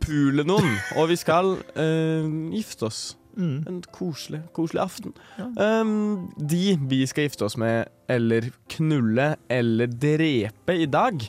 [0.07, 0.69] råpule noen.
[0.95, 3.01] Og vi skal eh, gifte oss.
[3.37, 3.57] Mm.
[3.69, 5.13] En koselig, koselig aften.
[5.37, 11.27] Um, de vi skal gifte oss med, eller knulle, eller drepe i dag,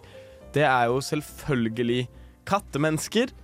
[0.56, 2.06] det er jo selvfølgelig
[2.48, 3.34] kattemennesker,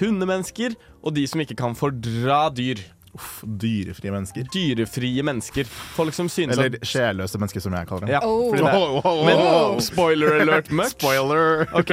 [0.00, 2.80] hundemennesker og de som ikke kan fordra dyr.
[3.14, 4.46] Uff, dyrefrie mennesker.
[4.50, 5.64] Dyrefrie mennesker.
[5.94, 8.14] Folk som synes Eller at sjelløse mennesker, som jeg kaller dem.
[8.16, 8.50] ja, Oh.
[8.54, 10.96] er, Wow, wow, Men spoiler alert much.
[10.98, 11.68] Spoiler!
[11.78, 11.92] OK,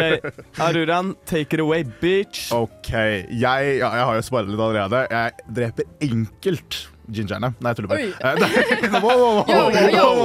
[0.57, 2.51] Aruran, take it away, bitch.
[2.51, 2.89] OK.
[2.93, 5.03] Jeg, ja, jeg har jo spoilet litt allerede.
[5.11, 5.31] Jeg
[5.61, 7.53] dreper enkelt gingerne.
[7.59, 8.01] Nei, jeg tuller bare.
[8.01, 8.13] Oi.
[8.17, 9.45] Eh, nei, wow, wow,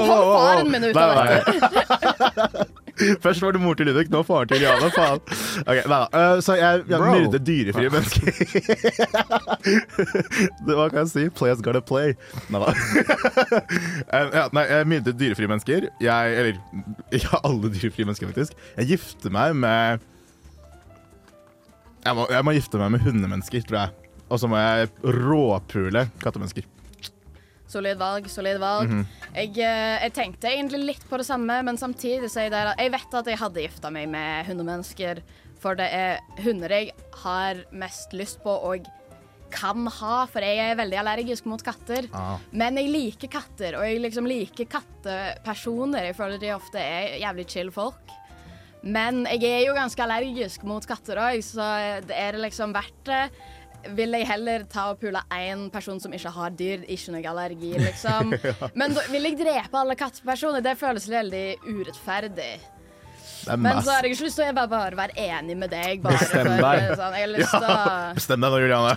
[0.06, 2.55] wow, faren min ut av Nei, nei.
[3.24, 4.88] Først var det mor til Ludvig, nå faren til Rihanna.
[4.94, 5.20] Faen.
[5.62, 6.06] Okay, nei da.
[6.14, 7.12] Uh, så jeg, jeg Bro.
[7.12, 8.30] myrder dyrefrie mennesker.
[10.66, 11.26] det, hva kan jeg si?
[11.36, 12.16] Players gotta play.
[12.52, 12.72] Nei da.
[12.72, 15.88] uh, ja, nei, jeg myrder dyrefrie mennesker.
[16.02, 18.68] Jeg, eller ikke alle dyrefrie mennesker, faktisk.
[18.76, 20.04] Jeg gifter meg med
[22.06, 24.10] jeg må, jeg må gifte meg med hundemennesker, tror jeg.
[24.30, 26.66] Og så må jeg råpule kattemennesker.
[27.66, 28.90] Solid valg, solid valg.
[28.90, 29.06] Mhm.
[29.34, 32.78] jeg, eh, jeg tenkte egentlig litt på det samme, men samtidig så er det at
[32.78, 35.22] jeg vet at jeg hadde gifta meg med hundemennesker,
[35.58, 36.92] for det er hunder jeg
[37.24, 38.86] har mest lyst på og
[39.50, 42.08] kan ha, for jeg er veldig allergisk mot katter.
[42.12, 42.38] Ah.
[42.50, 46.10] Men jeg liker katter, og jeg liksom liker kattepersoner.
[46.10, 48.14] Jeg føler de ofte er jævlig chill folk.
[48.86, 51.66] Men jeg er jo ganske allergisk mot katter òg, så
[52.06, 53.22] det er liksom verdt det.
[53.94, 57.72] Vil jeg heller ta og pule én person som ikke har dyr, ikke noe allergi,
[57.80, 58.32] liksom.
[58.78, 60.64] Men da vil jeg drepe alle kattepersoner?
[60.64, 62.54] Det føles veldig urettferdig.
[63.46, 66.00] Er Men så har jeg ikke lyst til å bare, bare være enig med deg.
[66.02, 67.44] Bare Bestem deg.
[67.52, 67.68] Sånn.
[67.70, 68.96] Å Bestem deg nå, Juliane.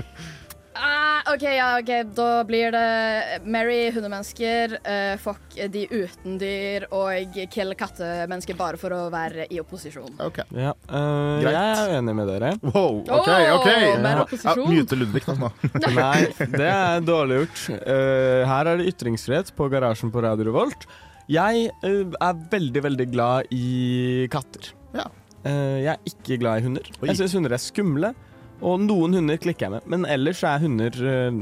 [0.74, 7.34] Ah, OK, ja, ok, da blir det Mary hundemennesker, uh, fuck de uten dyr og
[7.50, 10.14] kill kattemennesker bare for å være i opposisjon.
[10.22, 10.42] Ok.
[10.54, 11.56] Ja, uh, Greit.
[11.56, 12.52] jeg er enig med dere.
[12.62, 13.68] Wow, OK, OK.
[13.68, 14.56] oh, Ja.
[14.70, 15.50] Mute Ludvig nå.
[15.98, 17.62] Nei, det er dårlig gjort.
[17.80, 20.86] Eh, her er det ytringsfrihet på Garasjen på Radio Revolt.
[21.30, 24.72] Jeg er veldig, veldig glad i katter.
[24.96, 25.06] Ja.
[25.46, 26.90] Eh, jeg er ikke glad i hunder.
[27.00, 27.10] Oi.
[27.10, 28.14] Jeg syns hunder er skumle.
[28.60, 31.40] Og noen hunder klikker jeg med, men ellers er hunder eh,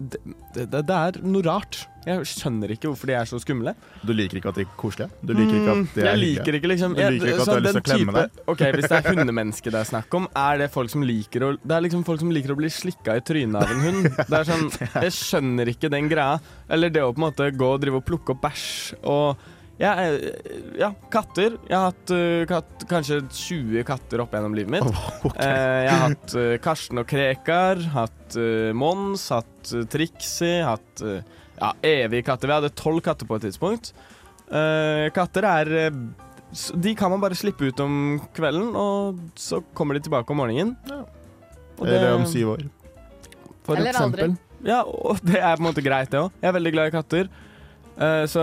[0.00, 0.20] det,
[0.56, 1.82] det, det er noe rart.
[2.06, 3.74] Jeg skjønner ikke hvorfor de er så skumle.
[4.00, 5.10] Du liker ikke at de er koselige?
[5.20, 7.50] Du liker ikke at de er Mm, jeg liker ikke liksom Du liker ikke at
[7.50, 8.40] du har lyst til å klemme deg?
[8.48, 11.52] Ok, Hvis det er hundemenneske det er snakk om, er det folk som liker å
[11.60, 14.08] Det er liksom folk som liker å bli slikka i trynet av en hund.
[14.30, 14.66] Det er sånn,
[15.04, 16.40] Jeg skjønner ikke den greia.
[16.72, 18.70] Eller det å på en måte gå og drive og plukke opp bæsj
[19.04, 19.44] og
[19.80, 20.16] ja, eh,
[20.76, 21.56] ja, katter.
[21.64, 25.02] Jeg har hatt uh, katt, kanskje 20 katter opp gjennom livet mitt.
[25.40, 31.04] Eh, jeg har hatt uh, Karsten og Krekar, hatt uh, Mons, hatt uh, Trixie, hatt
[31.04, 32.50] ja, evige katter.
[32.50, 33.94] Vi hadde tolv katter på et tidspunkt.
[34.50, 35.68] Eh, katter er
[36.74, 40.74] De kan man bare slippe ut om kvelden, og så kommer de tilbake om morgenen.
[40.90, 41.04] Ja.
[41.78, 42.64] Og Eller om syv år.
[43.64, 44.34] For Eller eksempel.
[44.66, 46.34] Ja, og det er på en måte greit, det òg.
[46.42, 47.30] Jeg er veldig glad i katter.
[48.00, 48.42] Eh, så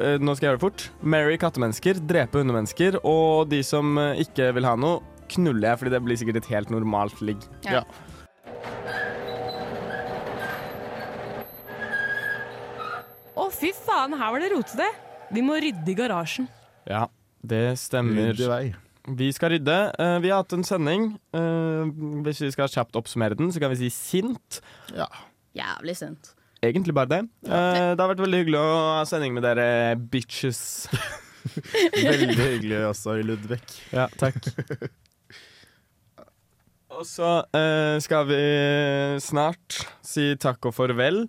[0.00, 0.84] eh, nå skal jeg gjøre det fort.
[1.04, 2.96] Marry kattemennesker, drepe hundemennesker.
[3.04, 6.48] Og de som eh, ikke vil ha noe, knuller jeg, fordi det blir sikkert et
[6.54, 7.44] helt normalt ligg.
[7.68, 7.82] Ja.
[13.36, 14.88] Å, fy faen, her var det rotete.
[15.36, 16.48] Vi må rydde i garasjen.
[16.88, 17.04] Ja,
[17.44, 18.32] det stemmer.
[18.32, 18.62] Rydde vei.
[19.18, 19.76] Vi skal rydde.
[20.00, 21.10] Uh, vi har hatt en sending.
[21.36, 21.88] Uh,
[22.24, 24.60] hvis vi skal kjapt oppsummere den, så kan vi si sint.
[24.96, 25.08] Ja.
[25.56, 26.32] Jævlig sint.
[26.64, 27.20] Egentlig bare det.
[27.46, 30.88] Uh, det har vært veldig hyggelig å ha sending med dere bitches.
[31.94, 33.60] Veldig hyggelig også, Ludvig.
[33.94, 34.36] Ja, takk.
[36.98, 38.40] Og så uh, skal vi
[39.22, 41.28] snart si takk og farvel.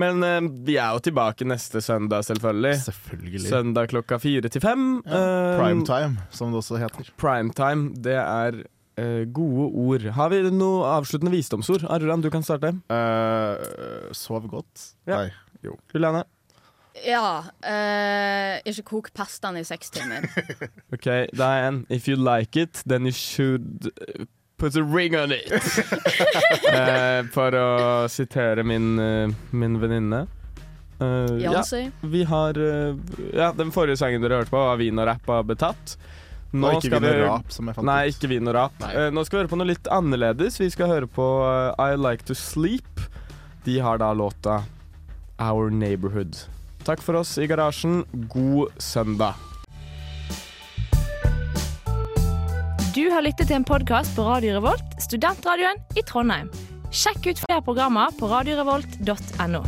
[0.00, 2.72] Men uh, vi er jo tilbake neste søndag, selvfølgelig.
[2.86, 3.50] Selvfølgelig.
[3.50, 4.88] Søndag klokka fire til fem.
[5.04, 5.58] Ja.
[5.60, 7.12] Primetime, som det også heter.
[7.20, 8.62] Primetime, det er
[8.98, 10.08] eh, gode ord.
[10.16, 11.86] Har vi noe avsluttende visdomsord?
[11.88, 12.74] Arran, du kan starte.
[12.90, 14.90] Uh, sov godt.
[15.08, 15.22] Ja.
[15.22, 15.30] Nei,
[15.64, 15.78] jo.
[15.94, 16.24] Juliane?
[17.06, 17.44] Ja.
[17.62, 20.26] uh, ikke kok pastaen i seks timer.
[20.94, 21.84] OK, det er en.
[21.88, 24.24] If you like it, then you should uh,
[24.58, 25.52] put a ring on it.
[26.72, 27.68] eh, for å
[28.10, 28.96] sitere min,
[29.50, 30.24] min venninne.
[30.98, 31.62] Eh, ja,
[32.02, 32.58] vi har
[33.30, 35.94] Ja, den forrige sangen dere hørte på, var Vin og rapp av Betatt.
[36.52, 38.14] Nå Og ikke skal vin og vi- rap, som jeg fant Nei, ut.
[38.14, 38.72] ikke vin og rap.
[38.88, 40.56] Eh, nå skal vi høre på noe litt annerledes.
[40.58, 43.02] Vi skal høre på uh, I Like To Sleep.
[43.64, 44.62] De har da låta
[45.38, 46.38] Our Neighborhood.
[46.84, 48.04] Takk for oss i garasjen.
[48.32, 49.34] God søndag.
[52.94, 56.48] Du har lyttet til en podkast på Radio Revolt, studentradioen i Trondheim.
[56.90, 59.60] Sjekk ut flere programmer på radiorevolt.no.